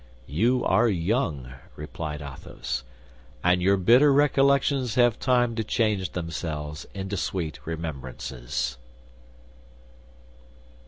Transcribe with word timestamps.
"You 0.25 0.65
are 0.65 0.89
young," 0.89 1.53
replied 1.75 2.23
Athos; 2.23 2.83
"and 3.43 3.61
your 3.61 3.77
bitter 3.77 4.11
recollections 4.11 4.95
have 4.95 5.19
time 5.19 5.53
to 5.53 5.63
change 5.63 6.13
themselves 6.13 6.87
into 6.95 7.17
sweet 7.17 7.59
remembrances." 7.65 8.79